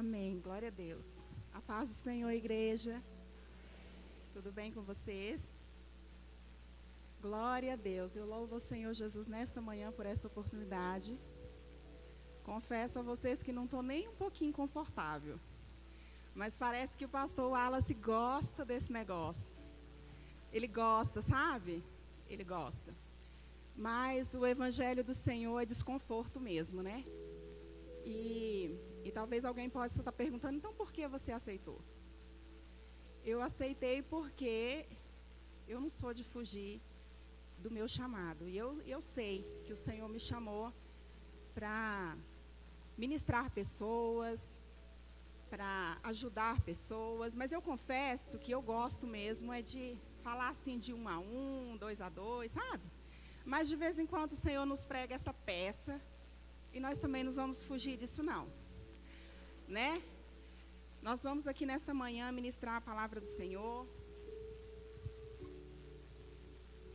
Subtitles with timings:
[0.00, 0.38] Amém.
[0.38, 1.06] Glória a Deus.
[1.52, 3.02] A paz do Senhor, igreja.
[4.32, 5.50] Tudo bem com vocês?
[7.20, 8.14] Glória a Deus.
[8.14, 11.18] Eu louvo o Senhor Jesus nesta manhã por esta oportunidade.
[12.44, 15.36] Confesso a vocês que não estou nem um pouquinho confortável.
[16.32, 19.50] Mas parece que o pastor Wallace gosta desse negócio.
[20.52, 21.82] Ele gosta, sabe?
[22.28, 22.94] Ele gosta.
[23.74, 27.04] Mas o evangelho do Senhor é desconforto mesmo, né?
[28.04, 31.80] E, e talvez alguém possa estar perguntando, então por que você aceitou?
[33.24, 34.86] Eu aceitei porque
[35.66, 36.80] eu não sou de fugir
[37.58, 38.48] do meu chamado.
[38.48, 40.72] E eu, eu sei que o Senhor me chamou
[41.54, 42.16] para
[42.96, 44.58] ministrar pessoas,
[45.48, 50.92] para ajudar pessoas, mas eu confesso que eu gosto mesmo é de falar assim de
[50.92, 52.84] um a um, dois a dois, sabe?
[53.44, 56.00] Mas de vez em quando o Senhor nos prega essa peça
[56.72, 58.52] e nós também não vamos fugir disso não,
[59.68, 60.02] né?
[61.02, 63.86] Nós vamos aqui nesta manhã ministrar a palavra do Senhor.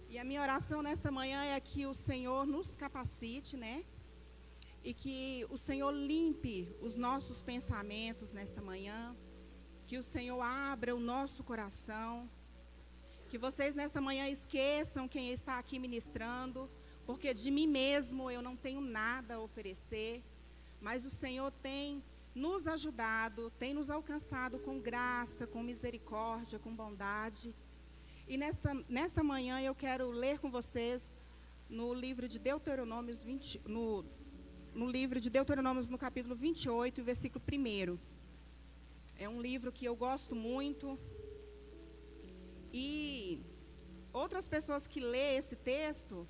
[0.10, 3.86] E a minha oração nesta manhã é que o Senhor nos capacite, né?
[4.84, 9.16] E que o Senhor limpe os nossos pensamentos nesta manhã.
[9.86, 12.30] Que o Senhor abra o nosso coração.
[13.30, 16.70] Que vocês nesta manhã esqueçam quem está aqui ministrando,
[17.06, 20.24] porque de mim mesmo eu não tenho nada a oferecer,
[20.80, 22.04] mas o Senhor tem
[22.34, 27.54] nos ajudado, tem nos alcançado com graça, com misericórdia, com bondade.
[28.28, 31.16] E nesta, nesta manhã eu quero ler com vocês
[31.70, 34.06] no livro de Deuteronômios 20, no,
[34.74, 37.98] no livro de Deuteronômios no capítulo 28, versículo 1.
[39.18, 40.98] É um livro que eu gosto muito.
[42.72, 43.40] E
[44.12, 46.28] outras pessoas que lê esse texto,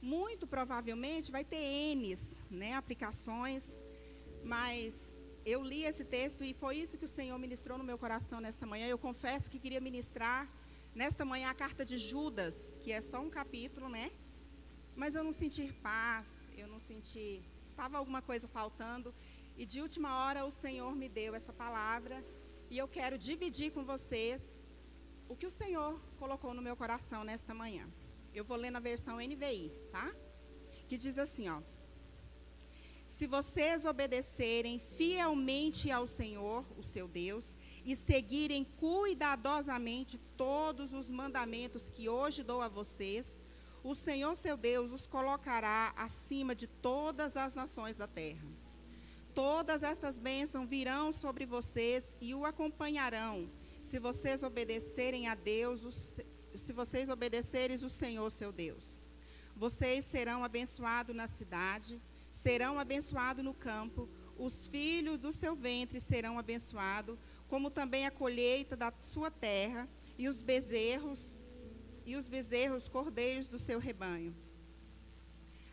[0.00, 3.74] muito provavelmente vai ter N's, né, aplicações,
[4.44, 5.05] mas
[5.52, 8.66] eu li esse texto e foi isso que o Senhor ministrou no meu coração nesta
[8.66, 8.86] manhã.
[8.86, 10.40] Eu confesso que queria ministrar
[11.00, 14.10] Nesta manhã, a carta de Judas, que é só um capítulo, né?
[14.94, 16.26] Mas eu não senti paz,
[16.56, 17.44] eu não senti.
[17.68, 19.14] Estava alguma coisa faltando.
[19.58, 22.24] E de última hora, o Senhor me deu essa palavra.
[22.70, 24.56] E eu quero dividir com vocês
[25.28, 27.86] o que o Senhor colocou no meu coração nesta manhã.
[28.32, 30.10] Eu vou ler na versão NVI, tá?
[30.88, 31.60] Que diz assim, ó.
[33.16, 41.88] Se vocês obedecerem fielmente ao Senhor, o seu Deus, e seguirem cuidadosamente todos os mandamentos
[41.88, 43.40] que hoje dou a vocês,
[43.82, 48.46] o Senhor seu Deus os colocará acima de todas as nações da terra.
[49.34, 53.50] Todas estas bênçãos virão sobre vocês e o acompanharão,
[53.82, 56.18] se vocês obedecerem a Deus,
[56.54, 59.00] se vocês obedecerem o Senhor seu Deus.
[59.56, 61.98] Vocês serão abençoados na cidade,
[62.36, 68.76] serão abençoados no campo, os filhos do seu ventre serão abençoados, como também a colheita
[68.76, 69.88] da sua terra
[70.18, 71.18] e os bezerros
[72.04, 74.36] e os bezerros cordeiros do seu rebanho.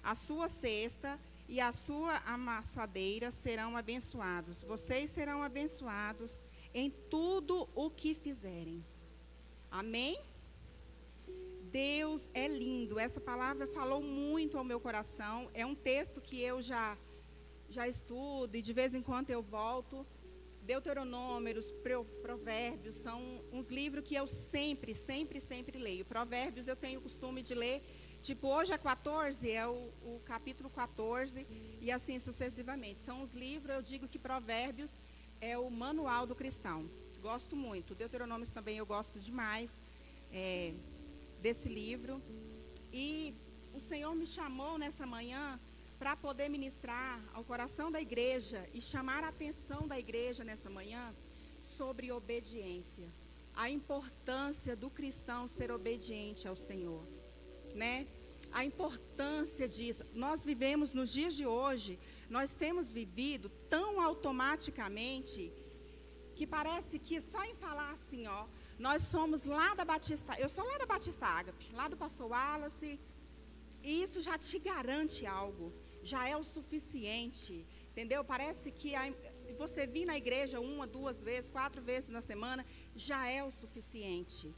[0.02, 1.20] A sua cesta
[1.50, 4.62] e a sua amassadeira serão abençoados.
[4.62, 6.42] Vocês serão abençoados
[6.74, 8.84] em tudo o que fizerem.
[9.70, 10.18] Amém?
[11.74, 13.00] Deus é lindo.
[13.00, 15.50] Essa palavra falou muito ao meu coração.
[15.56, 16.96] É um texto que eu já
[17.68, 20.06] já estudo e de vez em quando eu volto.
[20.62, 21.74] Deuteronômios,
[22.22, 26.06] Provérbios, são uns livros que eu sempre, sempre, sempre leio.
[26.06, 27.82] Provérbios eu tenho o costume de ler,
[28.22, 31.46] tipo, hoje é 14, é o, o capítulo 14,
[31.82, 33.02] e assim sucessivamente.
[33.02, 34.92] São os livros, eu digo que Provérbios
[35.42, 36.88] é o manual do cristão.
[37.20, 37.96] Gosto muito.
[37.96, 39.72] Deuteronômios também eu gosto demais
[40.32, 40.74] é,
[41.44, 42.14] desse livro.
[42.92, 43.36] E
[43.74, 45.60] o Senhor me chamou nessa manhã
[46.00, 51.04] para poder ministrar ao coração da igreja e chamar a atenção da igreja nessa manhã
[51.62, 53.08] sobre obediência.
[53.54, 57.06] A importância do cristão ser obediente ao Senhor,
[57.76, 58.08] né?
[58.52, 60.04] A importância disso.
[60.14, 62.00] Nós vivemos nos dias de hoje,
[62.30, 65.52] nós temos vivido tão automaticamente
[66.36, 68.46] que parece que só em falar assim, ó,
[68.88, 72.92] nós somos lá da Batista, eu sou lá da Batista Ágape, lá do pastor Wallace,
[73.90, 75.68] e isso já te garante algo
[76.04, 78.24] já é o suficiente, entendeu?
[78.24, 79.12] Parece que a,
[79.58, 82.66] você vir na igreja uma, duas vezes, quatro vezes na semana,
[82.96, 84.54] já é o suficiente.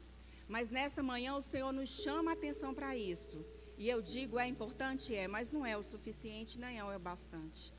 [0.48, 3.44] Mas nesta manhã o Senhor nos chama a atenção para isso.
[3.78, 5.14] E eu digo, é importante?
[5.14, 7.72] É, mas não é o suficiente, nem é o bastante.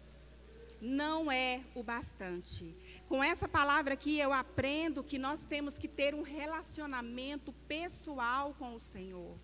[0.79, 2.75] Não é o bastante.
[3.07, 8.75] Com essa palavra aqui eu aprendo que nós temos que ter um relacionamento pessoal com
[8.75, 9.37] o Senhor.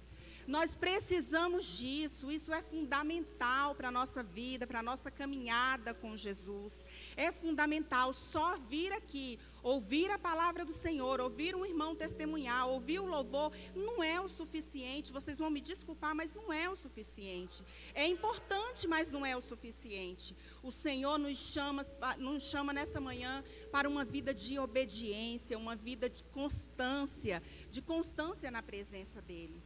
[0.47, 6.17] Nós precisamos disso, isso é fundamental para a nossa vida, para a nossa caminhada com
[6.17, 6.85] Jesus.
[7.15, 12.99] É fundamental só vir aqui, ouvir a palavra do Senhor, ouvir um irmão testemunhar, ouvir
[12.99, 15.13] o louvor, não é o suficiente.
[15.13, 17.63] Vocês vão me desculpar, mas não é o suficiente.
[17.95, 20.35] É importante, mas não é o suficiente.
[20.61, 21.85] O Senhor nos chama,
[22.17, 23.41] nos chama nessa manhã
[23.71, 27.41] para uma vida de obediência, uma vida de constância,
[27.71, 29.62] de constância na presença dEle.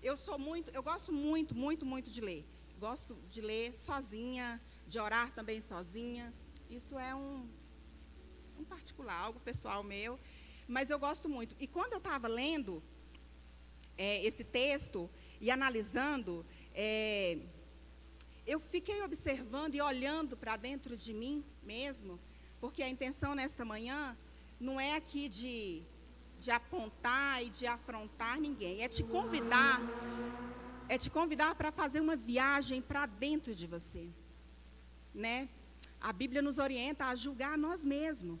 [0.00, 2.46] Eu sou muito, eu gosto muito, muito, muito de ler.
[2.78, 6.32] Gosto de ler sozinha, de orar também sozinha.
[6.70, 7.48] Isso é um,
[8.56, 10.18] um particular, algo pessoal meu.
[10.68, 11.56] Mas eu gosto muito.
[11.58, 12.80] E quando eu estava lendo
[13.96, 15.10] é, esse texto
[15.40, 17.38] e analisando, é,
[18.46, 22.20] eu fiquei observando e olhando para dentro de mim mesmo,
[22.60, 24.16] porque a intenção nesta manhã
[24.60, 25.82] não é aqui de
[26.40, 28.82] de apontar e de afrontar ninguém.
[28.82, 29.80] É te convidar,
[30.88, 34.08] é te convidar para fazer uma viagem para dentro de você,
[35.14, 35.48] né?
[36.00, 38.38] A Bíblia nos orienta a julgar a nós mesmos,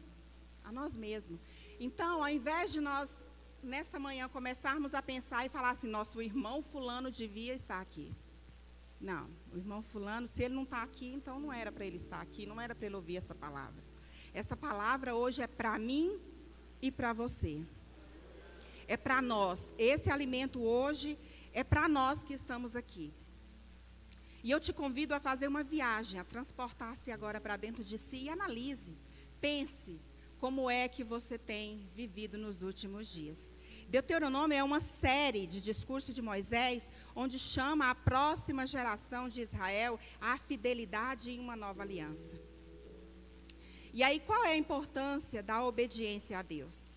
[0.64, 1.40] a nós mesmos.
[1.80, 3.24] Então, ao invés de nós
[3.62, 8.14] nesta manhã começarmos a pensar e falar assim, nosso irmão fulano devia estar aqui.
[9.00, 12.20] Não, o irmão fulano, se ele não está aqui, então não era para ele estar
[12.20, 13.82] aqui, não era para ele ouvir essa palavra.
[14.32, 16.20] Essa palavra hoje é para mim
[16.80, 17.64] e para você
[18.88, 19.72] é para nós.
[19.78, 21.16] Esse alimento hoje
[21.52, 23.12] é para nós que estamos aqui.
[24.42, 28.24] E eu te convido a fazer uma viagem, a transportar-se agora para dentro de si
[28.24, 28.96] e analise,
[29.40, 30.00] pense
[30.38, 33.38] como é que você tem vivido nos últimos dias.
[33.88, 39.98] Deuteronômio é uma série de discursos de Moisés, onde chama a próxima geração de Israel
[40.20, 42.40] à fidelidade em uma nova aliança.
[43.92, 46.87] E aí, qual é a importância da obediência a Deus?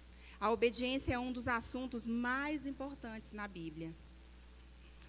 [0.42, 3.96] A obediência é um dos assuntos mais importantes na Bíblia.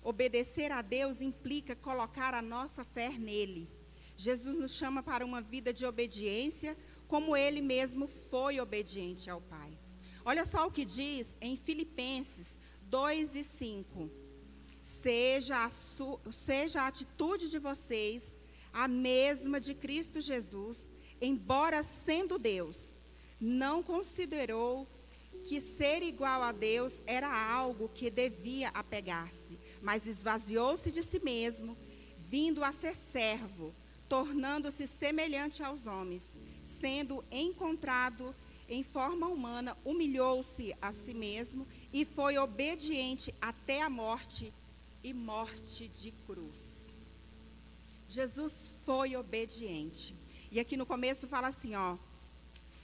[0.05, 3.67] Obedecer a Deus implica colocar a nossa fé nele.
[4.15, 6.77] Jesus nos chama para uma vida de obediência,
[7.09, 9.79] como ele mesmo foi obediente ao Pai.
[10.23, 14.11] Olha só o que diz em Filipenses 2 e 5.
[14.83, 15.71] Seja a,
[16.31, 18.37] seja a atitude de vocês
[18.71, 20.93] a mesma de Cristo Jesus,
[21.23, 22.99] embora sendo Deus,
[23.41, 24.87] não considerou
[25.45, 31.77] que ser igual a Deus era algo que devia apegar-se, mas esvaziou-se de si mesmo,
[32.19, 33.75] vindo a ser servo,
[34.09, 38.35] tornando-se semelhante aos homens, sendo encontrado
[38.69, 44.53] em forma humana, humilhou-se a si mesmo e foi obediente até a morte
[45.05, 46.87] e morte de cruz.
[48.09, 50.15] Jesus foi obediente.
[50.51, 51.97] E aqui no começo fala assim, ó,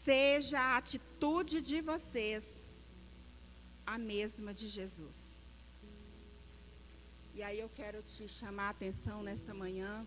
[0.09, 2.57] seja a atitude de vocês
[3.85, 5.35] a mesma de Jesus.
[7.35, 10.07] E aí eu quero te chamar a atenção nesta manhã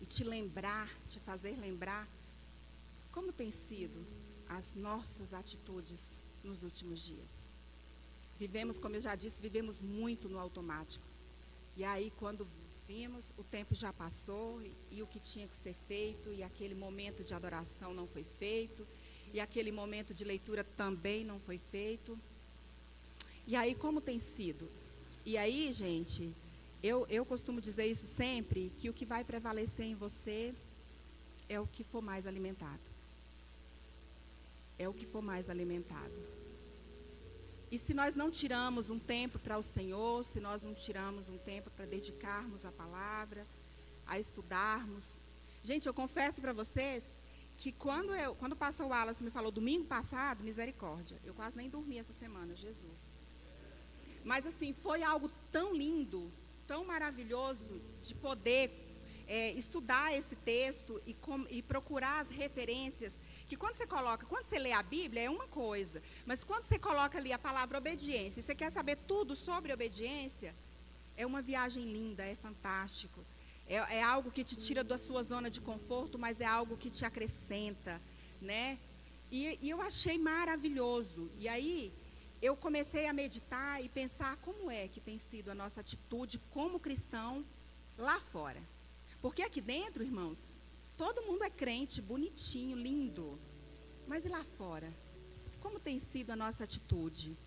[0.00, 2.08] e te lembrar, te fazer lembrar
[3.12, 4.04] como tem sido
[4.48, 6.10] as nossas atitudes
[6.42, 7.44] nos últimos dias.
[8.36, 11.06] Vivemos, como eu já disse, vivemos muito no automático.
[11.76, 12.48] E aí quando
[12.88, 16.74] vimos, o tempo já passou e, e o que tinha que ser feito e aquele
[16.74, 18.84] momento de adoração não foi feito
[19.32, 22.18] e aquele momento de leitura também não foi feito.
[23.46, 24.70] E aí, como tem sido?
[25.24, 26.32] E aí, gente,
[26.82, 30.54] eu, eu costumo dizer isso sempre, que o que vai prevalecer em você
[31.48, 32.80] é o que for mais alimentado.
[34.78, 36.14] É o que for mais alimentado.
[37.70, 41.38] E se nós não tiramos um tempo para o Senhor, se nós não tiramos um
[41.38, 43.46] tempo para dedicarmos a palavra,
[44.06, 45.22] a estudarmos.
[45.62, 47.06] Gente, eu confesso para vocês
[47.60, 51.68] que quando, eu, quando o pastor Wallace me falou domingo passado, misericórdia, eu quase nem
[51.68, 53.12] dormi essa semana, Jesus.
[54.24, 56.32] Mas assim, foi algo tão lindo,
[56.66, 58.72] tão maravilhoso de poder
[59.28, 63.14] é, estudar esse texto e, com, e procurar as referências
[63.46, 66.78] que quando você coloca, quando você lê a Bíblia é uma coisa, mas quando você
[66.78, 70.54] coloca ali a palavra obediência, e você quer saber tudo sobre obediência,
[71.14, 73.22] é uma viagem linda, é fantástico.
[73.70, 76.90] É, é algo que te tira da sua zona de conforto, mas é algo que
[76.90, 78.02] te acrescenta,
[78.42, 78.76] né?
[79.30, 81.30] E, e eu achei maravilhoso.
[81.38, 81.92] E aí
[82.42, 86.80] eu comecei a meditar e pensar como é que tem sido a nossa atitude como
[86.80, 87.44] cristão
[87.96, 88.60] lá fora.
[89.22, 90.48] Porque aqui dentro, irmãos,
[90.96, 93.38] todo mundo é crente, bonitinho, lindo.
[94.04, 94.92] Mas e lá fora?
[95.60, 97.38] Como tem sido a nossa atitude?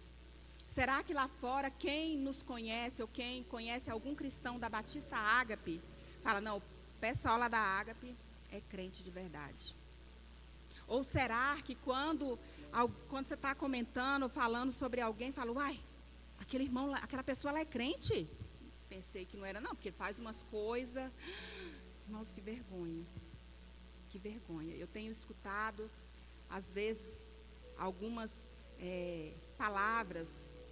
[0.68, 5.82] Será que lá fora quem nos conhece ou quem conhece algum cristão da Batista Ágape
[6.24, 6.64] Fala, não, o
[7.00, 8.16] pessoal lá da Ágape
[8.52, 9.76] é crente de verdade.
[10.88, 12.40] Ou será que quando,
[13.10, 15.80] quando você está comentando, falando sobre alguém, fala, uai,
[16.40, 18.30] aquele irmão, aquela pessoa lá é crente?
[18.94, 21.12] pensei que não era, não, porque faz umas coisas.
[22.06, 23.04] Irmãos, que vergonha.
[24.10, 24.76] Que vergonha.
[24.76, 25.90] Eu tenho escutado,
[26.48, 27.34] às vezes,
[27.76, 28.48] algumas
[28.80, 30.30] é, palavras,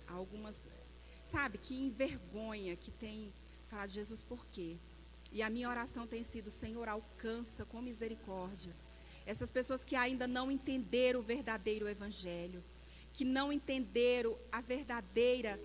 [0.07, 0.55] algumas,
[1.25, 3.33] sabe, que envergonha, que tem
[3.67, 4.77] falado, Jesus, por quê?
[5.31, 8.73] E a minha oração tem sido, Senhor, alcança com misericórdia
[9.25, 12.63] essas pessoas que ainda não entenderam o verdadeiro evangelho,
[13.13, 15.59] que não entenderam a verdadeira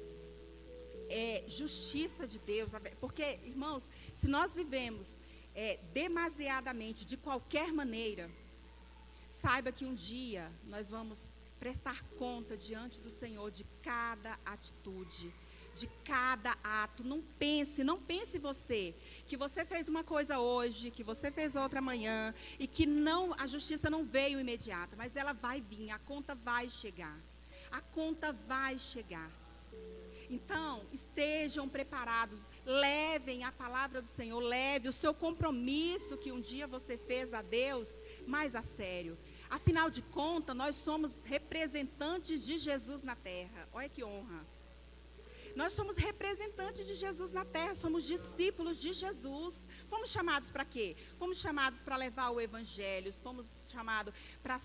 [1.08, 2.72] é, justiça de Deus.
[3.00, 5.18] Porque, irmãos, se nós vivemos
[5.54, 8.30] é, demasiadamente, de qualquer maneira,
[9.28, 11.18] saiba que um dia nós vamos
[11.58, 15.32] prestar conta diante do Senhor de cada atitude,
[15.76, 17.04] de cada ato.
[17.04, 18.94] Não pense, não pense você
[19.26, 23.46] que você fez uma coisa hoje, que você fez outra amanhã e que não a
[23.46, 27.16] justiça não veio imediata, mas ela vai vir, a conta vai chegar.
[27.70, 29.30] A conta vai chegar.
[30.28, 36.66] Então, estejam preparados, levem a palavra do Senhor, leve o seu compromisso que um dia
[36.66, 37.88] você fez a Deus
[38.26, 39.16] mais a sério.
[39.48, 43.68] Afinal de contas, nós somos representantes de Jesus na terra.
[43.72, 44.55] Olha que honra.
[45.56, 49.66] Nós somos representantes de Jesus na terra, somos discípulos de Jesus.
[49.88, 50.94] Fomos chamados para quê?
[51.18, 54.60] Fomos chamados para levar o evangelho, fomos chamados para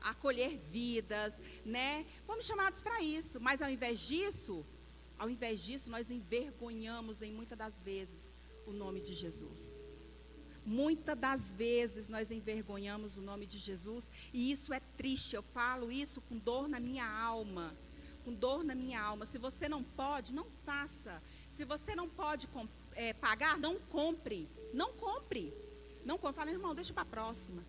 [0.00, 1.32] acolher vidas,
[1.64, 2.04] né?
[2.26, 4.66] Fomos chamados para isso, mas ao invés disso,
[5.16, 8.32] ao invés disso, nós envergonhamos em muitas das vezes
[8.66, 9.60] o nome de Jesus.
[10.66, 15.36] Muitas das vezes nós envergonhamos o nome de Jesus e isso é triste.
[15.36, 17.76] Eu falo isso com dor na minha alma
[18.20, 19.26] com dor na minha alma.
[19.26, 21.22] Se você não pode, não faça.
[21.50, 22.48] Se você não pode
[22.94, 24.48] é, pagar, não compre.
[24.72, 25.52] Não compre.
[26.04, 26.36] Não compre.
[26.36, 27.64] Fala, irmão, deixa para a próxima.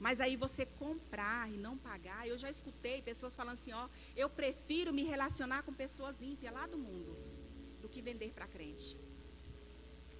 [0.00, 4.28] Mas aí você comprar e não pagar, eu já escutei pessoas falando assim, ó, eu
[4.28, 7.16] prefiro me relacionar com pessoas ímpias lá do mundo
[7.80, 8.96] do que vender para crente.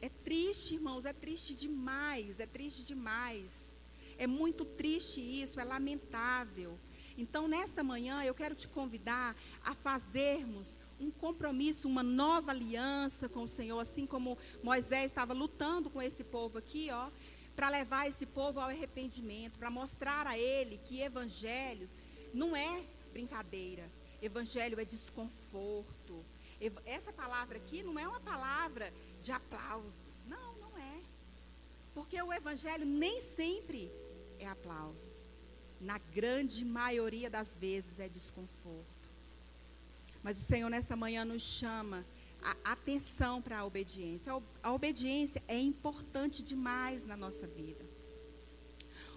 [0.00, 3.76] É triste, irmãos, é triste demais, é triste demais.
[4.16, 6.78] É muito triste isso, é lamentável.
[7.16, 13.42] Então, nesta manhã, eu quero te convidar a fazermos um compromisso, uma nova aliança com
[13.42, 17.10] o Senhor, assim como Moisés estava lutando com esse povo aqui, ó,
[17.54, 21.90] para levar esse povo ao arrependimento, para mostrar a ele que evangelhos
[22.32, 23.90] não é brincadeira.
[24.22, 26.24] Evangelho é desconforto.
[26.86, 29.92] Essa palavra aqui não é uma palavra de aplausos.
[30.26, 31.00] Não, não é.
[31.92, 33.90] Porque o evangelho nem sempre
[34.38, 35.21] é aplausos
[35.82, 39.10] na grande maioria das vezes é desconforto.
[40.22, 42.06] Mas o Senhor nesta manhã nos chama
[42.42, 44.32] a atenção para a obediência.
[44.62, 47.84] A obediência é importante demais na nossa vida.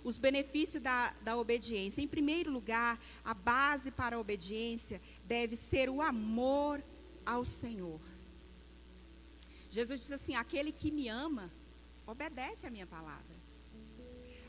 [0.04, 2.02] Os benefícios da, da obediência.
[2.02, 6.84] Em primeiro lugar, a base para a obediência deve ser o amor
[7.26, 8.00] ao Senhor.
[9.70, 11.52] Jesus diz assim: aquele que me ama,
[12.06, 13.35] obedece a minha palavra.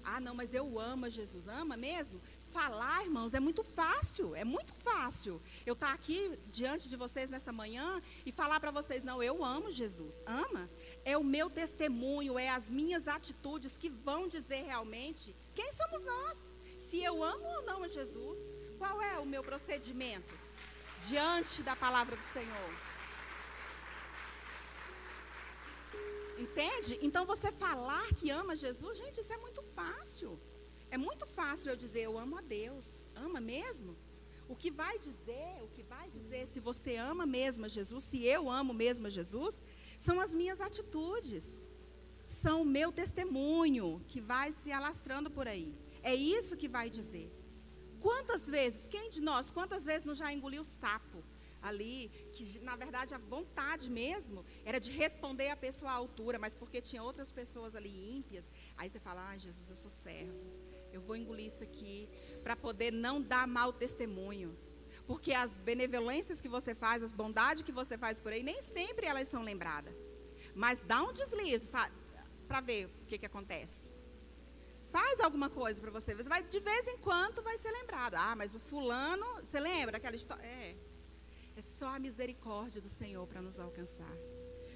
[0.09, 1.49] Ah, não, mas eu amo Jesus.
[1.49, 2.21] Ama mesmo?
[2.53, 4.37] Falar, irmãos, é muito fácil.
[4.37, 5.43] É muito fácil.
[5.67, 9.45] Eu estar tá aqui diante de vocês nesta manhã e falar para vocês: não, eu
[9.45, 10.15] amo Jesus.
[10.25, 10.71] Ama?
[11.05, 16.39] É o meu testemunho, é as minhas atitudes que vão dizer realmente quem somos nós.
[16.89, 18.39] Se eu amo ou não a Jesus.
[18.79, 20.35] Qual é o meu procedimento
[21.09, 22.86] diante da palavra do Senhor?
[26.39, 26.99] Entende?
[27.01, 30.39] Então você falar que ama Jesus, gente, isso é muito fácil.
[30.91, 33.05] É muito fácil eu dizer eu amo a Deus.
[33.15, 33.97] Ama mesmo?
[34.49, 38.25] O que vai dizer, o que vai dizer se você ama mesmo a Jesus, se
[38.25, 39.63] eu amo mesmo a Jesus,
[39.99, 41.59] são as minhas atitudes.
[42.27, 45.75] São o meu testemunho que vai se alastrando por aí.
[46.03, 47.33] É isso que vai dizer.
[48.01, 51.25] Quantas vezes, quem de nós, quantas vezes não já engoliu sapo?
[51.69, 56.55] Ali, que na verdade a vontade mesmo era de responder a pessoa à altura, mas
[56.55, 60.39] porque tinha outras pessoas ali ímpias, aí você fala: ah, Jesus, eu sou servo,
[60.93, 62.09] eu vou engolir isso aqui
[62.43, 64.57] para poder não dar mau testemunho.
[65.07, 69.07] Porque as benevolências que você faz, as bondades que você faz por aí, nem sempre
[69.07, 69.95] elas são lembradas.
[70.55, 71.69] Mas dá um deslize
[72.49, 73.93] para ver o que, que acontece.
[74.91, 76.15] Faz alguma coisa para você.
[76.15, 78.15] Vai, de vez em quando vai ser lembrado.
[78.15, 80.45] Ah, mas o fulano, você lembra aquela história?
[80.45, 80.75] É.
[81.57, 84.15] É só a misericórdia do Senhor para nos alcançar.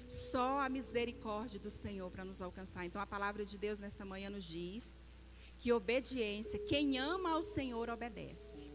[0.07, 2.85] Só a misericórdia do Senhor para nos alcançar.
[2.85, 4.95] Então a palavra de Deus nesta manhã nos diz
[5.59, 8.71] que obediência, quem ama ao Senhor obedece.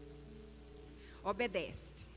[1.21, 2.07] Obedece.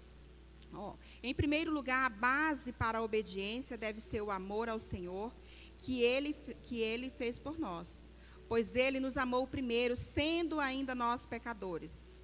[0.72, 5.34] Oh, em primeiro lugar, a base para a obediência deve ser o amor ao Senhor
[5.78, 6.32] que ele,
[6.62, 8.06] que ele fez por nós.
[8.48, 12.16] Pois ele nos amou primeiro, sendo ainda nós pecadores.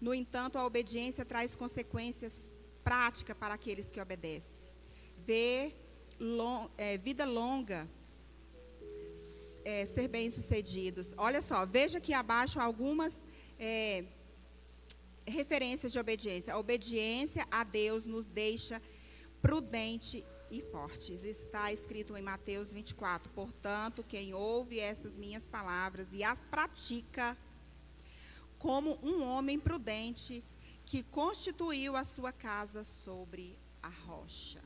[0.00, 2.48] No entanto, a obediência traz consequências
[2.84, 4.70] prática para aqueles que obedecem.
[5.18, 5.74] Ver
[6.20, 7.88] long, é, vida longa,
[9.64, 11.14] é, ser bem-sucedidos.
[11.16, 13.24] Olha só, veja aqui abaixo algumas
[13.58, 14.04] é,
[15.26, 16.52] referências de obediência.
[16.52, 18.80] A obediência a Deus nos deixa
[19.40, 21.24] prudente e fortes.
[21.24, 23.32] Está escrito em Mateus 24.
[23.32, 27.36] Portanto, quem ouve estas minhas palavras e as pratica,
[28.58, 30.44] como um homem prudente
[30.84, 34.62] que constituiu a sua casa sobre a rocha.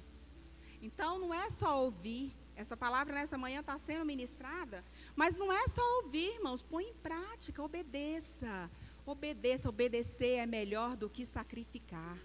[0.81, 4.85] Então, não é só ouvir, essa palavra nessa manhã está sendo ministrada,
[5.15, 8.71] mas não é só ouvir, irmãos, põe em prática, obedeça.
[9.07, 12.19] Obedeça, obedecer é melhor do que sacrificar.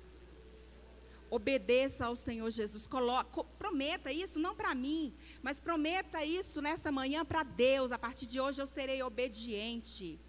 [1.30, 2.86] Obedeça ao Senhor Jesus.
[2.86, 7.92] Coloca, prometa isso, não para mim, mas prometa isso nesta manhã para Deus.
[7.92, 10.20] A partir de hoje eu serei obediente.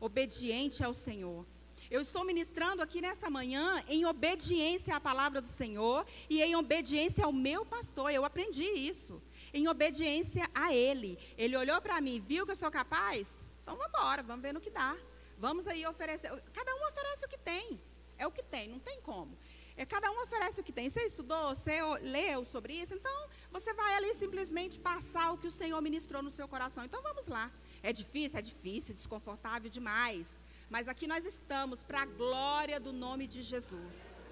[0.00, 1.44] Obediente ao Senhor.
[1.90, 7.24] Eu estou ministrando aqui nesta manhã em obediência à palavra do Senhor e em obediência
[7.24, 8.10] ao meu pastor.
[8.10, 9.22] Eu aprendi isso.
[9.52, 11.18] Em obediência a Ele.
[11.36, 13.28] Ele olhou para mim, viu que eu sou capaz?
[13.62, 14.96] Então vamos embora, vamos ver no que dá.
[15.38, 16.30] Vamos aí oferecer.
[16.52, 17.80] Cada um oferece o que tem.
[18.16, 19.36] É o que tem, não tem como.
[19.76, 20.88] É, cada um oferece o que tem.
[20.88, 25.50] Você estudou, você leu sobre isso, então você vai ali simplesmente passar o que o
[25.50, 26.84] Senhor ministrou no seu coração.
[26.84, 27.50] Então vamos lá.
[27.82, 28.38] É difícil?
[28.38, 30.40] É difícil, desconfortável demais.
[30.68, 34.22] Mas aqui nós estamos para a glória do nome de Jesus.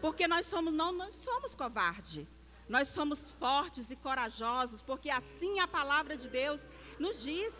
[0.00, 2.26] Porque nós somos não nós somos covarde.
[2.68, 6.60] Nós somos fortes e corajosos, porque assim a palavra de Deus
[6.98, 7.54] nos diz.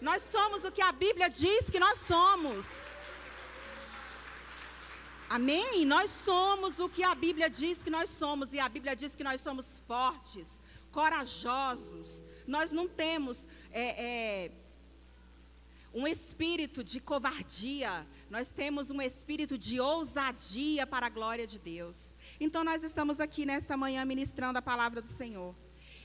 [0.00, 2.64] Nós somos o que a Bíblia diz que nós somos.
[5.28, 5.84] Amém?
[5.84, 8.52] Nós somos o que a Bíblia diz que nós somos.
[8.52, 10.62] E a Bíblia diz que nós somos fortes,
[10.92, 12.24] corajosos.
[12.46, 14.52] Nós não temos é, é,
[15.94, 18.06] um espírito de covardia.
[18.30, 22.14] Nós temos um espírito de ousadia para a glória de Deus.
[22.40, 25.54] Então, nós estamos aqui nesta manhã ministrando a palavra do Senhor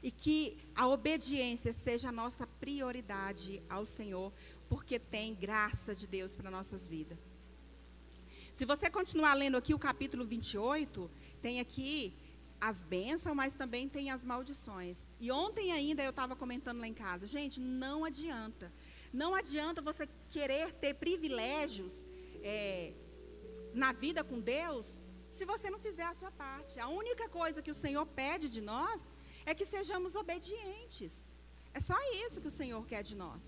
[0.04, 4.32] e que a obediência seja a nossa prioridade ao Senhor,
[4.70, 7.18] porque tem graça de Deus para nossas vidas.
[8.54, 11.10] Se você continuar lendo aqui o capítulo 28,
[11.42, 12.14] tem aqui
[12.60, 15.14] as bênçãos, mas também tem as maldições.
[15.20, 18.72] E ontem ainda eu estava comentando lá em casa, gente, não adianta.
[19.22, 21.94] Não adianta você querer ter privilégios
[22.44, 22.94] é,
[23.74, 24.86] na vida com Deus
[25.38, 26.80] se você não fizer a sua parte.
[26.80, 29.00] A única coisa que o Senhor pede de nós
[29.44, 31.14] é que sejamos obedientes.
[31.74, 33.44] É só isso que o Senhor quer de nós.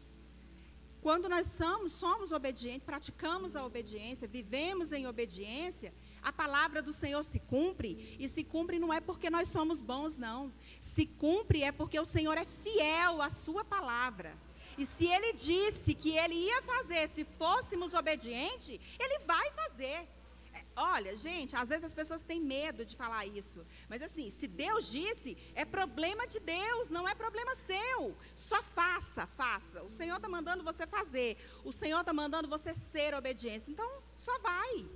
[1.03, 7.23] Quando nós somos, somos obedientes, praticamos a obediência, vivemos em obediência, a palavra do Senhor
[7.23, 10.51] se cumpre, e se cumpre não é porque nós somos bons, não.
[10.81, 14.35] Se cumpre é porque o Senhor é fiel à sua palavra.
[14.81, 20.07] E se ele disse que ele ia fazer se fôssemos obedientes, ele vai fazer.
[20.53, 23.65] É, olha, gente, às vezes as pessoas têm medo de falar isso.
[23.89, 28.15] Mas assim, se Deus disse, é problema de Deus, não é problema seu.
[28.37, 29.83] Só faça, faça.
[29.83, 31.37] O Senhor está mandando você fazer.
[31.65, 33.65] O Senhor está mandando você ser obediente.
[33.67, 34.87] Então, só vai.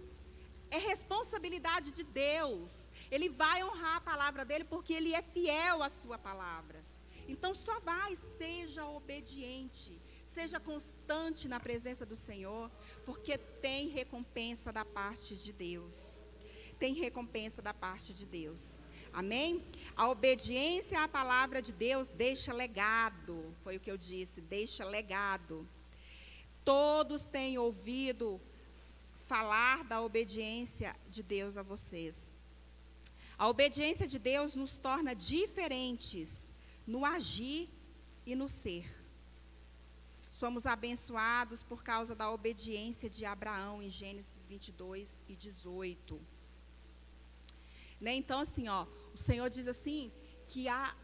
[0.72, 2.72] É responsabilidade de Deus.
[3.12, 6.93] Ele vai honrar a palavra dele porque ele é fiel à sua palavra.
[7.28, 10.00] Então, só vai, seja obediente.
[10.26, 12.72] Seja constante na presença do Senhor,
[13.06, 16.20] porque tem recompensa da parte de Deus.
[16.80, 18.80] Tem recompensa da parte de Deus.
[19.14, 19.64] Amém?
[19.96, 23.54] A obediência à palavra de Deus deixa legado.
[23.64, 25.68] Foi o que eu disse, deixa legado.
[26.66, 28.42] Todos têm ouvido
[29.28, 32.26] falar da obediência de Deus a vocês.
[33.38, 36.43] A obediência de Deus nos torna diferentes
[36.86, 37.70] no agir
[38.26, 39.04] e no ser.
[40.32, 46.20] Somos abençoados por causa da obediência de Abraão em Gênesis 22 e 18.
[48.02, 48.16] Né?
[48.16, 50.12] Então, assim, ó, o Senhor diz assim
[50.48, 50.96] que a,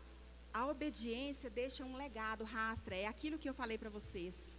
[0.53, 2.95] a obediência deixa um legado, rastra.
[2.95, 4.53] É aquilo que eu falei para vocês.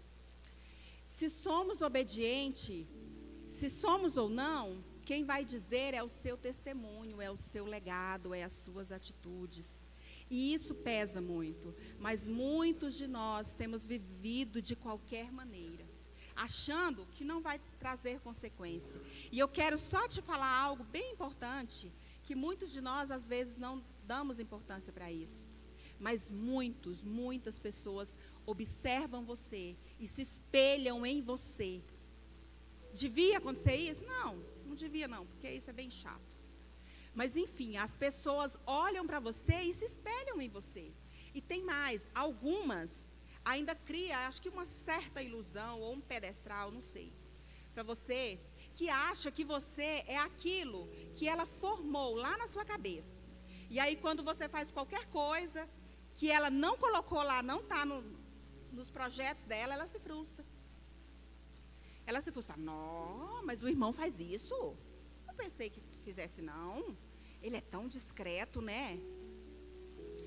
[1.04, 2.86] Se somos obedientes,
[3.50, 8.32] se somos ou não, quem vai dizer é o seu testemunho, é o seu legado,
[8.32, 9.79] é as suas atitudes.
[10.30, 11.74] E isso pesa muito.
[11.98, 15.84] Mas muitos de nós temos vivido de qualquer maneira,
[16.36, 19.00] achando que não vai trazer consequência.
[19.32, 23.56] E eu quero só te falar algo bem importante, que muitos de nós às vezes
[23.56, 25.44] não damos importância para isso.
[25.98, 28.16] Mas muitos, muitas pessoas
[28.46, 31.82] observam você e se espelham em você.
[32.94, 34.02] Devia acontecer isso?
[34.04, 36.29] Não, não devia não, porque isso é bem chato.
[37.14, 40.92] Mas enfim, as pessoas olham para você e se espelham em você.
[41.34, 43.10] E tem mais, algumas
[43.44, 47.12] ainda cria, acho que uma certa ilusão ou um pedestral, não sei,
[47.72, 48.38] para você
[48.74, 53.18] que acha que você é aquilo que ela formou lá na sua cabeça.
[53.68, 55.68] E aí, quando você faz qualquer coisa
[56.16, 58.02] que ela não colocou lá, não está no,
[58.72, 60.44] nos projetos dela, ela se frustra.
[62.06, 62.56] Ela se frustra.
[62.56, 64.76] Não, mas o irmão faz isso.
[65.26, 66.96] Não pensei que fizesse, não.
[67.42, 68.98] Ele é tão discreto, né?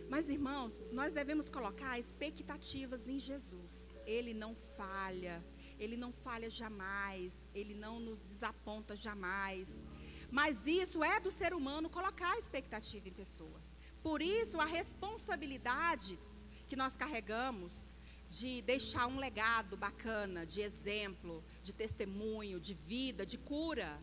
[0.09, 3.71] Mas, irmãos, nós devemos colocar expectativas em Jesus.
[4.05, 5.43] Ele não falha.
[5.79, 7.49] Ele não falha jamais.
[7.53, 9.83] Ele não nos desaponta jamais.
[10.29, 13.61] Mas isso é do ser humano colocar expectativa em pessoa.
[14.01, 16.19] Por isso, a responsabilidade
[16.67, 17.89] que nós carregamos
[18.29, 24.01] de deixar um legado bacana, de exemplo, de testemunho, de vida, de cura,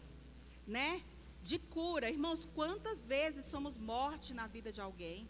[0.67, 1.03] né?
[1.43, 2.11] De cura.
[2.11, 5.29] Irmãos, quantas vezes somos morte na vida de alguém?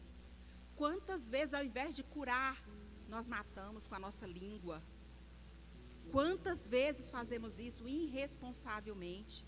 [0.76, 2.62] Quantas vezes, ao invés de curar,
[3.08, 4.82] nós matamos com a nossa língua?
[6.10, 9.46] Quantas vezes fazemos isso irresponsavelmente?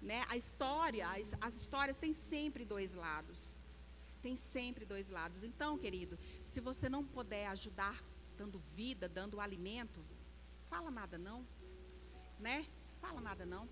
[0.00, 0.24] Né?
[0.28, 3.60] A história, as, as histórias têm sempre dois lados.
[4.22, 5.44] Tem sempre dois lados.
[5.44, 8.02] Então, querido, se você não puder ajudar
[8.36, 10.02] dando vida, dando alimento,
[10.64, 11.46] fala nada não.
[12.38, 12.66] Né?
[13.00, 13.68] Fala nada não.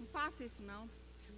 [0.00, 0.90] Não faça isso não.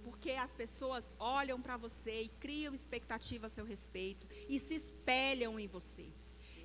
[0.03, 5.59] Porque as pessoas olham para você e criam expectativa a seu respeito e se espelham
[5.59, 6.07] em você.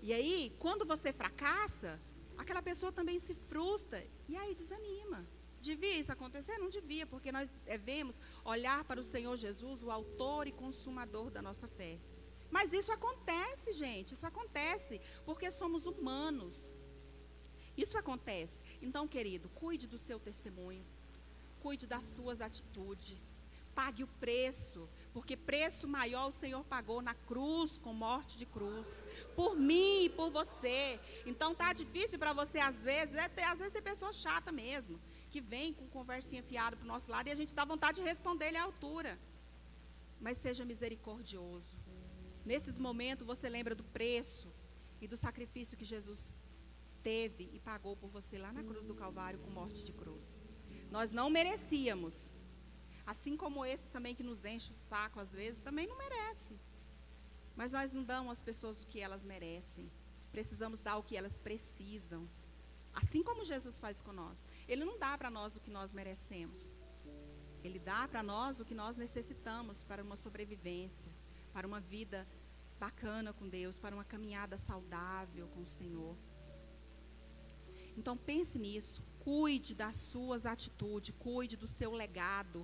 [0.01, 2.01] E aí, quando você fracassa,
[2.37, 5.27] aquela pessoa também se frustra e aí desanima.
[5.61, 6.57] Devia isso acontecer?
[6.59, 11.43] Não devia, porque nós devemos olhar para o Senhor Jesus, o autor e consumador da
[11.43, 11.99] nossa fé.
[12.51, 16.71] Mas isso acontece, gente, isso acontece, porque somos humanos.
[17.77, 18.63] Isso acontece.
[18.81, 20.85] Então, querido, cuide do seu testemunho,
[21.62, 23.16] cuide das suas atitudes,
[23.75, 29.05] pague o preço, porque preço maior o Senhor pagou na cruz, com morte de cruz,
[29.37, 30.99] por mim e por você.
[31.25, 35.40] Então, tá difícil para você às vezes, é às vezes tem pessoa chata mesmo que
[35.40, 38.47] vem com conversinha fiada para o nosso lado e a gente dá vontade de responder
[38.49, 39.18] ele à altura.
[40.21, 41.79] Mas seja misericordioso.
[42.44, 44.49] Nesses momentos você lembra do preço
[45.01, 46.38] e do sacrifício que Jesus
[47.03, 50.38] teve e pagou por você lá na cruz do Calvário com morte de cruz.
[50.90, 52.31] Nós não merecíamos.
[53.07, 56.59] Assim como esses também que nos enchem o saco às vezes, também não merece.
[57.57, 59.90] Mas nós não damos às pessoas o que elas merecem.
[60.31, 62.29] Precisamos dar o que elas precisam.
[62.92, 64.46] Assim como Jesus faz com nós.
[64.68, 66.72] Ele não dá para nós o que nós merecemos.
[67.62, 71.11] Ele dá para nós o que nós necessitamos para uma sobrevivência,
[71.53, 72.27] para uma vida
[72.79, 76.16] bacana com Deus, para uma caminhada saudável com o Senhor.
[77.96, 79.03] Então pense nisso.
[79.29, 82.61] Cuide das suas atitudes, cuide do seu legado.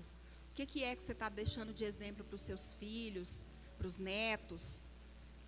[0.50, 3.44] O que, que é que você está deixando de exemplo para os seus filhos,
[3.77, 4.83] para os netos?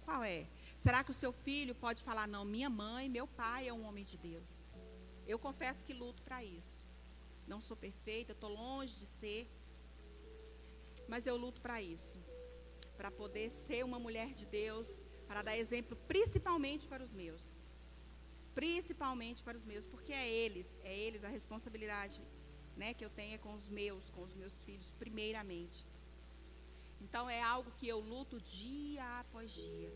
[0.05, 0.47] Qual é?
[0.77, 4.05] Será que o seu filho pode falar, não, minha mãe, meu pai é um homem
[4.05, 4.51] de Deus?
[5.27, 6.83] Eu confesso que luto para isso.
[7.47, 9.49] Não sou perfeita, estou longe de ser.
[11.09, 12.19] Mas eu luto para isso.
[12.95, 17.59] Para poder ser uma mulher de Deus, para dar exemplo principalmente para os meus.
[18.61, 22.19] Principalmente para os meus, porque é eles, é eles a responsabilidade
[22.81, 25.87] né, que eu tenho é com os meus, com os meus filhos, primeiramente.
[27.01, 29.93] Então é algo que eu luto dia após dia.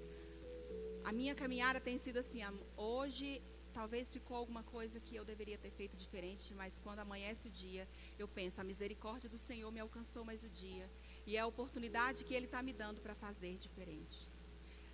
[1.05, 2.41] A minha caminhada tem sido assim,
[2.77, 3.43] hoje
[3.73, 7.89] talvez ficou alguma coisa que eu deveria ter feito diferente, mas quando amanhece o dia,
[8.19, 10.87] eu penso, a misericórdia do Senhor me alcançou mais o dia.
[11.27, 14.29] E é a oportunidade que Ele está me dando para fazer diferente.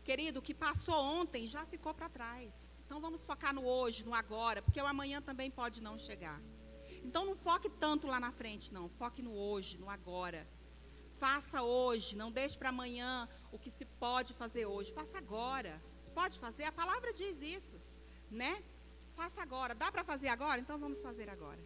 [0.05, 2.76] Querido, o que passou ontem já ficou para trás.
[2.87, 6.41] Então vamos focar no hoje, no agora, porque o amanhã também pode não chegar.
[7.05, 8.89] Então não foque tanto lá na frente, não.
[8.89, 10.49] Foque no hoje, no agora.
[11.19, 14.93] Faça hoje, não deixe para amanhã o que se pode fazer hoje.
[14.93, 15.83] Faça agora.
[16.03, 16.65] Você pode fazer?
[16.65, 17.77] A palavra diz isso
[18.31, 18.63] né?
[19.15, 19.75] Faça agora.
[19.75, 20.61] Dá para fazer agora?
[20.61, 21.59] Então vamos fazer agora.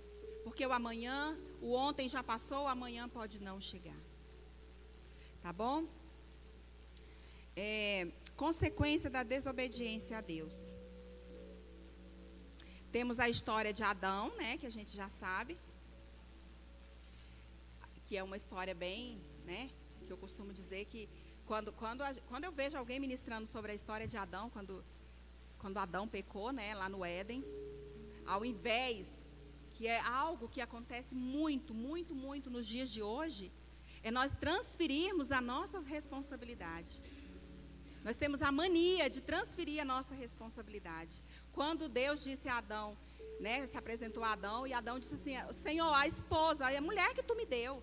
[0.44, 3.98] Porque o amanhã, o ontem já passou, o amanhã pode não chegar.
[5.42, 5.86] Tá bom?
[7.56, 10.69] É, consequência da desobediência a Deus.
[12.92, 15.56] Temos a história de Adão, né, que a gente já sabe,
[18.06, 19.70] que é uma história bem, né,
[20.06, 21.08] que eu costumo dizer que
[21.46, 24.84] quando, quando, quando eu vejo alguém ministrando sobre a história de Adão, quando
[25.60, 27.44] quando Adão pecou, né, lá no Éden,
[28.26, 29.06] ao invés,
[29.74, 33.52] que é algo que acontece muito, muito, muito nos dias de hoje,
[34.02, 37.00] é nós transferirmos a nossas responsabilidades.
[38.04, 41.22] Nós temos a mania de transferir a nossa responsabilidade.
[41.52, 42.96] Quando Deus disse a Adão,
[43.38, 47.22] né, se apresentou a Adão, e Adão disse assim: Senhor, a esposa, a mulher que
[47.22, 47.82] tu me deu.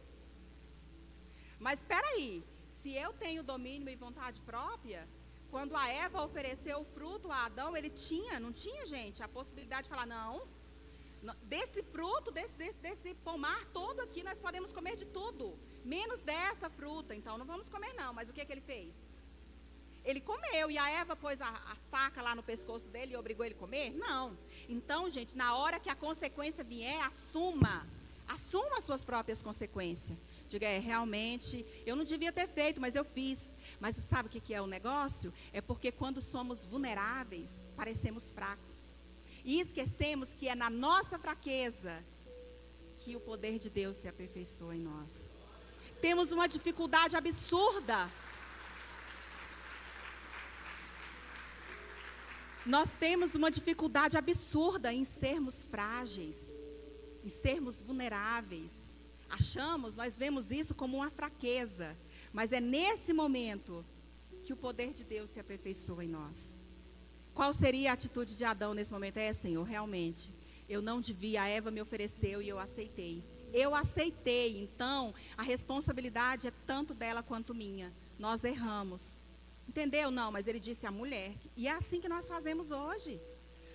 [1.60, 2.44] Mas espera aí,
[2.82, 5.08] se eu tenho domínio e vontade própria,
[5.50, 9.84] quando a Eva ofereceu o fruto a Adão, ele tinha, não tinha, gente, a possibilidade
[9.84, 10.48] de falar: não,
[11.44, 15.60] Desse fruto, desse, desse, desse pomar todo aqui, nós podemos comer de tudo.
[15.84, 17.16] Menos dessa fruta.
[17.16, 18.14] Então não vamos comer, não.
[18.14, 19.07] Mas o que, que ele fez?
[20.08, 23.46] Ele comeu e a Eva pôs a, a, faca lá no pescoço dele e obrigou
[23.46, 23.92] ele a comer?
[23.92, 24.38] Não.
[24.70, 27.86] Então, gente, na hora que a consequência vier, assuma.
[28.26, 30.18] Assuma as suas próprias consequências.
[30.48, 33.54] Diga, é, realmente, eu não devia ter feito, mas eu fiz.
[33.82, 35.34] Mas sabe o que, é o negócio?
[35.52, 38.96] É porque quando somos vulneráveis, parecemos fracos.
[39.44, 42.02] E esquecemos que é na nossa fraqueza
[43.00, 45.34] que o poder de Deus se aperfeiçoa em nós.
[46.00, 48.10] Temos uma dificuldade absurda.
[52.68, 56.36] Nós temos uma dificuldade absurda em sermos frágeis,
[57.24, 58.74] em sermos vulneráveis.
[59.30, 61.98] Achamos, nós vemos isso como uma fraqueza.
[62.34, 63.86] Mas é nesse momento
[64.44, 66.60] que o poder de Deus se aperfeiçoa em nós.
[67.34, 69.18] Qual seria a atitude de Adão nesse momento?
[69.18, 70.34] É, Senhor, realmente,
[70.68, 73.24] eu não devia, a Eva me ofereceu e eu aceitei.
[73.54, 77.94] Eu aceitei, então a responsabilidade é tanto dela quanto minha.
[78.20, 79.22] Nós erramos.
[79.68, 80.10] Entendeu?
[80.10, 81.34] Não, mas ele disse a mulher.
[81.56, 83.20] E é assim que nós fazemos hoje.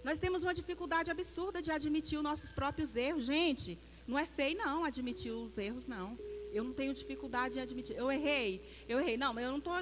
[0.03, 3.25] Nós temos uma dificuldade absurda de admitir os nossos próprios erros.
[3.25, 6.19] Gente, não é feio, não, admitir os erros, não.
[6.53, 7.97] Eu não tenho dificuldade em admitir.
[7.97, 9.17] Eu errei, eu errei.
[9.17, 9.75] Não, mas eu não estou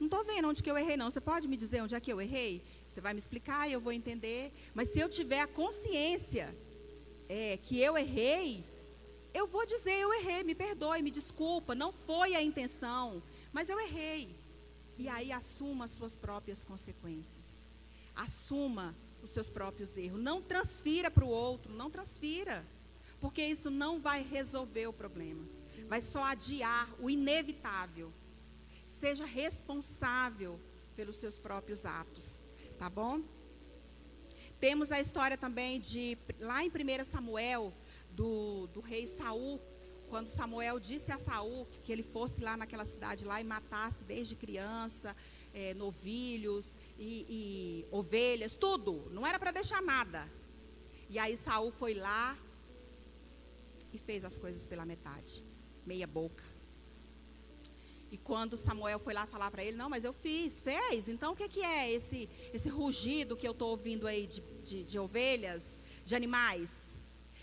[0.00, 1.10] não tô vendo onde que eu errei, não.
[1.10, 2.62] Você pode me dizer onde é que eu errei?
[2.88, 4.52] Você vai me explicar e eu vou entender.
[4.72, 6.56] Mas se eu tiver a consciência
[7.28, 8.64] é, que eu errei,
[9.34, 13.78] eu vou dizer, eu errei, me perdoe, me desculpa, não foi a intenção, mas eu
[13.80, 14.37] errei.
[14.98, 17.66] E aí assuma as suas próprias consequências.
[18.14, 20.20] Assuma os seus próprios erros.
[20.20, 22.66] Não transfira para o outro, não transfira.
[23.20, 25.46] Porque isso não vai resolver o problema
[25.88, 28.12] vai só adiar o inevitável.
[28.86, 30.60] Seja responsável
[30.94, 32.44] pelos seus próprios atos,
[32.78, 33.22] tá bom?
[34.60, 37.72] Temos a história também de, lá em 1 Samuel,
[38.10, 39.60] do, do rei Saul,
[40.08, 44.34] quando Samuel disse a Saul que ele fosse lá naquela cidade lá e matasse desde
[44.34, 45.14] criança,
[45.54, 49.08] é, novilhos e, e ovelhas, tudo.
[49.10, 50.28] Não era para deixar nada.
[51.08, 52.36] E aí Saul foi lá
[53.92, 55.44] e fez as coisas pela metade
[55.86, 56.44] meia boca.
[58.10, 61.08] E quando Samuel foi lá falar para ele, não, mas eu fiz, fez.
[61.08, 64.84] Então o que, que é esse, esse rugido que eu estou ouvindo aí de, de,
[64.84, 66.96] de, ovelhas, de animais?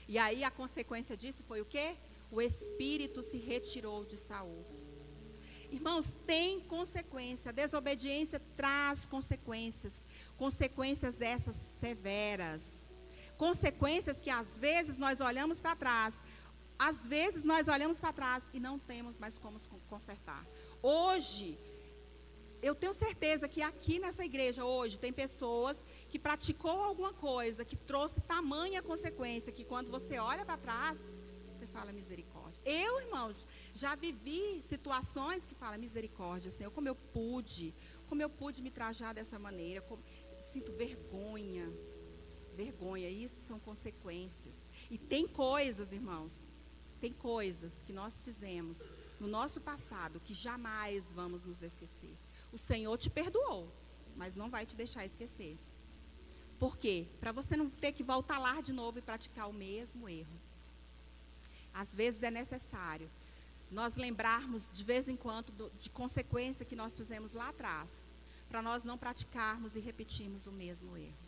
[0.07, 1.95] E aí a consequência disso foi o quê?
[2.31, 4.65] O espírito se retirou de Saul.
[5.71, 7.49] Irmãos, tem consequência.
[7.49, 10.07] A desobediência traz consequências.
[10.37, 12.89] Consequências essas severas.
[13.37, 16.23] Consequências que às vezes nós olhamos para trás
[16.77, 19.57] às vezes nós olhamos para trás e não temos mais como
[19.87, 20.45] consertar.
[20.81, 21.57] Hoje,
[22.61, 27.75] eu tenho certeza que aqui nessa igreja hoje tem pessoas que praticou alguma coisa que
[27.75, 30.99] trouxe tamanha consequência que quando você olha para trás,
[31.75, 32.61] fala misericórdia.
[32.63, 37.73] Eu, irmãos, já vivi situações que falam misericórdia, Senhor, como eu pude,
[38.07, 40.01] como eu pude me trajar dessa maneira, como,
[40.51, 41.67] sinto vergonha.
[42.55, 44.57] Vergonha, isso são consequências.
[44.89, 46.49] E tem coisas, irmãos,
[47.01, 48.79] tem coisas que nós fizemos
[49.19, 52.15] no nosso passado que jamais vamos nos esquecer.
[52.53, 53.69] O Senhor te perdoou,
[54.15, 55.57] mas não vai te deixar esquecer.
[56.57, 57.05] Por quê?
[57.19, 60.44] Para você não ter que voltar lá de novo e praticar o mesmo erro.
[61.75, 63.09] Às vezes é necessário
[63.69, 68.09] nós lembrarmos de vez em quando de consequência que nós fizemos lá atrás,
[68.47, 71.25] para nós não praticarmos e repetirmos o mesmo erro.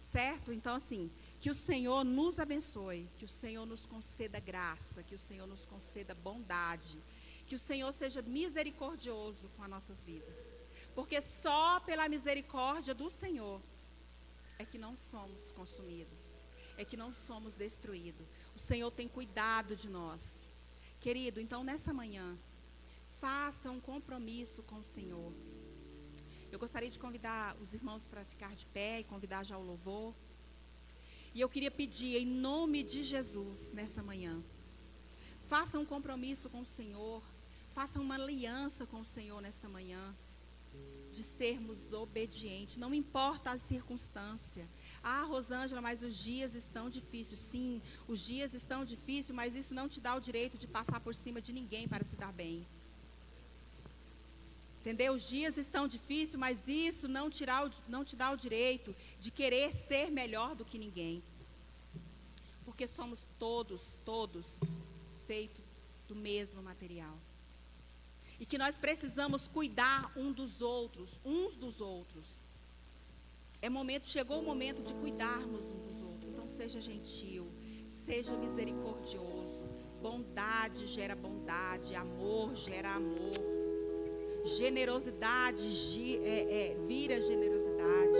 [0.00, 0.52] Certo?
[0.52, 5.18] Então, assim, que o Senhor nos abençoe, que o Senhor nos conceda graça, que o
[5.18, 7.02] Senhor nos conceda bondade,
[7.46, 10.34] que o Senhor seja misericordioso com as nossas vidas.
[10.94, 13.60] Porque só pela misericórdia do Senhor
[14.58, 16.36] é que não somos consumidos,
[16.76, 18.26] é que não somos destruídos.
[18.54, 20.50] O Senhor tem cuidado de nós.
[21.00, 22.38] Querido, então nessa manhã,
[23.18, 25.32] faça um compromisso com o Senhor.
[26.50, 30.14] Eu gostaria de convidar os irmãos para ficar de pé e convidar já o louvor.
[31.34, 34.40] E eu queria pedir, em nome de Jesus, nessa manhã,
[35.48, 37.22] faça um compromisso com o Senhor,
[37.72, 40.14] faça uma aliança com o Senhor nesta manhã,
[41.10, 44.68] de sermos obedientes, não importa a circunstância.
[45.06, 47.38] Ah, Rosângela, mas os dias estão difíceis.
[47.38, 51.14] Sim, os dias estão difíceis, mas isso não te dá o direito de passar por
[51.14, 52.66] cima de ninguém para se dar bem.
[54.80, 55.12] Entendeu?
[55.12, 59.74] Os dias estão difíceis, mas isso não, tirar, não te dá o direito de querer
[59.74, 61.22] ser melhor do que ninguém.
[62.64, 64.58] Porque somos todos, todos
[65.26, 65.64] feitos
[66.08, 67.18] do mesmo material.
[68.38, 72.43] E que nós precisamos cuidar um dos outros, uns dos outros.
[73.64, 76.30] É momento, chegou o momento de cuidarmos uns dos outros.
[76.30, 77.50] Então seja gentil,
[77.88, 79.64] seja misericordioso.
[80.02, 83.32] Bondade gera bondade, amor gera amor.
[84.44, 85.64] Generosidade
[86.22, 88.18] é, é, vira generosidade.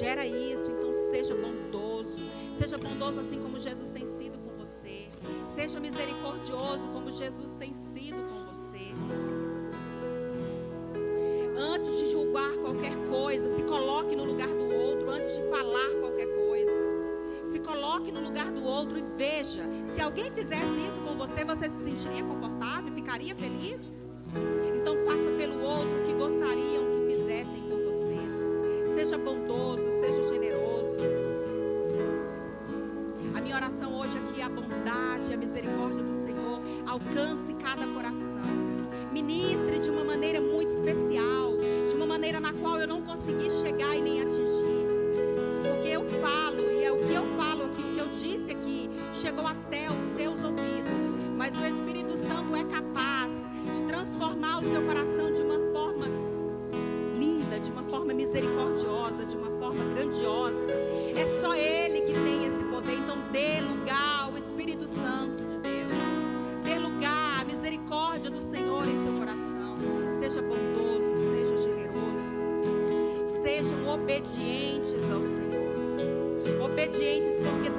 [0.00, 2.18] Gera isso, então seja bondoso.
[2.58, 5.08] Seja bondoso assim como Jesus tem sido com você.
[5.54, 8.92] Seja misericordioso como Jesus tem sido com você.
[11.56, 14.71] Antes de julgar qualquer coisa, se coloque no lugar do.
[15.22, 16.72] Antes de falar qualquer coisa,
[17.44, 19.62] se coloque no lugar do outro e veja.
[19.86, 22.92] Se alguém fizesse isso com você, você se sentiria confortável?
[22.92, 23.80] Ficaria feliz?
[24.74, 28.96] Então faça pelo outro que gostariam que fizessem com vocês.
[28.96, 30.98] Seja bondoso, seja generoso.
[33.36, 38.42] A minha oração hoje aqui é a bondade, a misericórdia do Senhor alcance cada coração.
[39.12, 41.52] Ministre de uma maneira muito especial,
[41.88, 44.41] de uma maneira na qual eu não consegui chegar e nem atingir.
[48.24, 51.10] O que chegou até os seus ouvidos.
[51.36, 53.32] Mas o Espírito Santo é capaz
[53.74, 56.06] de transformar o seu coração de uma forma
[57.18, 60.70] linda, de uma forma misericordiosa, de uma forma grandiosa.
[61.16, 62.94] É só Ele que tem esse poder.
[62.94, 65.92] Então dê lugar ao Espírito Santo de Deus.
[66.62, 69.78] Dê lugar à misericórdia do Senhor em seu coração.
[70.20, 73.42] Seja bondoso, seja generoso.
[73.42, 75.62] Sejam obedientes ao Senhor.
[76.64, 77.71] Obedientes porque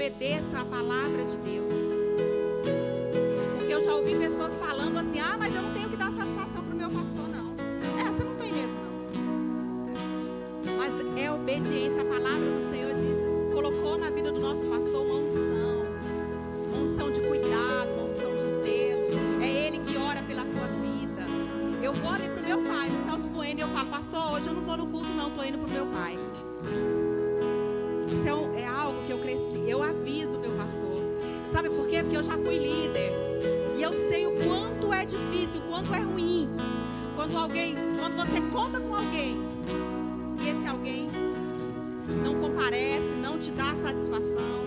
[0.00, 1.74] obedeça à palavra de Deus.
[3.58, 6.64] Porque eu já ouvi pessoas falando assim: ah, mas eu não tenho que dar satisfação
[6.64, 7.54] para o meu pastor, não.
[8.10, 8.80] Você não tem mesmo,
[10.64, 10.76] não.
[10.78, 12.00] Mas é obediência.
[12.00, 15.84] A palavra do Senhor diz: colocou na vida do nosso pastor uma unção,
[16.66, 19.42] uma unção de cuidado, uma unção de zelo.
[19.42, 21.26] É Ele que ora pela tua vida.
[21.82, 24.54] Eu vou ali pro meu pai, o Celso Bueno, e eu falo: pastor, hoje eu
[24.54, 26.19] não vou no culto, não, estou indo pro meu pai.
[32.02, 33.12] Porque eu já fui líder.
[33.76, 36.48] E eu sei o quanto é difícil, o quanto é ruim.
[37.14, 39.38] Quando alguém, quando você conta com alguém
[40.40, 41.10] e esse alguém
[42.24, 44.60] não comparece, não te dá satisfação.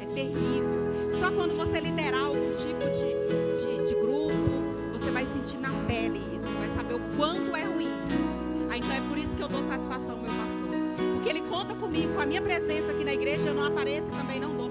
[0.00, 0.82] É terrível.
[1.20, 4.32] Só quando você liderar algum tipo de, de, de grupo,
[4.92, 7.88] você vai sentir na pele isso, vai saber o quanto é ruim.
[8.70, 11.14] Ah, então é por isso que eu dou satisfação meu pastor.
[11.14, 14.16] Porque ele conta comigo, com a minha presença aqui na igreja, eu não apareço e
[14.16, 14.61] também não dou.